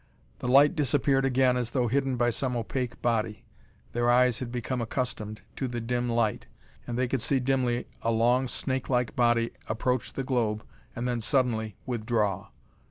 [0.39, 3.45] The light disappeared again as though hidden by some opaque body.
[3.93, 6.47] Their eyes had become accustomed to the dim light
[6.87, 11.21] and they could dimly see a long snake like body approach the globe and then
[11.21, 12.47] suddenly withdraw.